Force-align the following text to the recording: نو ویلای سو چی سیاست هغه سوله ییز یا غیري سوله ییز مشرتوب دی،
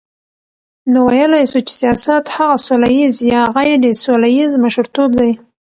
نو 0.91 0.99
ویلای 1.11 1.45
سو 1.51 1.57
چی 1.67 1.73
سیاست 1.81 2.25
هغه 2.35 2.57
سوله 2.65 2.89
ییز 2.97 3.15
یا 3.33 3.41
غیري 3.55 3.91
سوله 4.03 4.29
ییز 4.37 4.53
مشرتوب 4.63 5.11
دی، 5.19 5.31